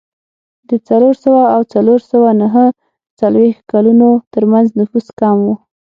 د 0.69 0.71
څلور 0.87 1.13
سوه 1.23 1.43
او 1.55 1.61
څلور 1.73 1.99
سوه 2.11 2.29
نهه 2.41 2.65
څلوېښت 3.19 3.63
کلونو 3.71 4.07
ترمنځ 4.33 4.67
نفوس 4.79 5.07
کم 5.19 5.37
و. 5.45 5.47